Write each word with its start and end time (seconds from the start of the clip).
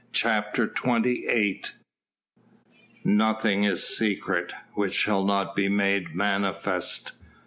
CHAPTER 0.13 0.63
XXVIII 0.65 1.63
"Nothing 3.03 3.65
is 3.65 3.87
secret, 3.87 4.51
which 4.73 4.95
shall 4.95 5.23
not 5.23 5.55
be 5.55 5.69
made 5.69 6.15
manifest." 6.15 7.11